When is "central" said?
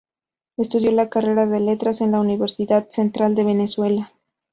2.89-3.35